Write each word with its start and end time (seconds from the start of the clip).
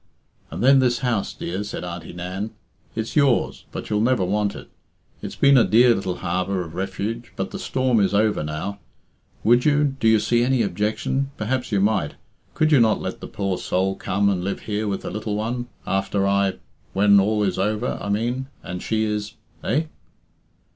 "And 0.49 0.63
then 0.63 0.79
this 0.79 0.99
house, 1.05 1.31
dear," 1.31 1.63
said 1.63 1.83
Auntie 1.83 2.11
Nan. 2.11 2.49
"It's 2.95 3.15
yours, 3.15 3.65
but 3.71 3.91
you'll 3.91 4.01
never 4.01 4.25
want 4.25 4.55
it. 4.55 4.67
It's 5.21 5.35
been 5.35 5.59
a 5.59 5.63
dear 5.63 5.93
little 5.93 6.15
harbour 6.15 6.63
of 6.63 6.73
refuge, 6.73 7.31
but 7.35 7.51
the 7.51 7.59
storm 7.59 7.99
is 7.99 8.11
over 8.11 8.41
now. 8.43 8.79
Would 9.43 9.63
you 9.63 9.83
do 9.99 10.07
you 10.07 10.19
see 10.19 10.43
any 10.43 10.63
objection 10.63 11.29
perhaps 11.37 11.71
you 11.71 11.81
might 11.81 12.15
could 12.55 12.71
you 12.71 12.79
not 12.79 12.99
let 12.99 13.19
the 13.19 13.27
poor 13.27 13.59
soul 13.59 13.93
come 13.95 14.27
and 14.27 14.43
live 14.43 14.61
here 14.61 14.87
with 14.87 15.03
her 15.03 15.11
little 15.11 15.35
one, 15.35 15.67
after 15.85 16.25
I 16.25 16.53
when 16.93 17.19
all 17.19 17.43
is 17.43 17.59
over, 17.59 17.99
I 18.01 18.09
mean 18.09 18.47
and 18.63 18.81
she 18.81 19.03
is 19.03 19.35
eh?" 19.63 19.83